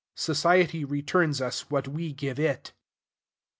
Society 0.15 0.83
returns 0.83 1.41
us 1.41 1.69
what 1.69 1.87
we 1.87 2.11
give 2.11 2.39
it. 2.39 2.73